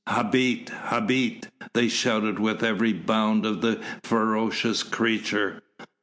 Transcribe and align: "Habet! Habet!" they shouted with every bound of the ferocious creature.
"Habet! 0.07 0.69
Habet!" 0.87 1.49
they 1.75 1.87
shouted 1.87 2.39
with 2.39 2.63
every 2.63 2.91
bound 2.91 3.45
of 3.45 3.61
the 3.61 3.79
ferocious 4.01 4.81
creature. 4.81 5.61